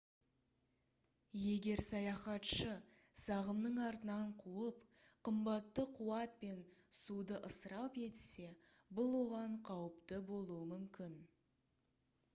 егер 1.39 1.81
саяхатшы 1.87 2.71
сағымның 3.23 3.75
артынан 3.87 4.31
қуып 4.39 4.79
қымбатты 5.29 5.85
қуат 5.99 6.33
пен 6.45 6.63
суды 7.01 7.37
ысырап 7.51 7.99
етсе 8.05 8.47
бұл 9.01 9.19
оған 9.23 9.59
қауіпті 9.71 10.19
болуы 10.31 10.65
мүмкін 10.75 11.19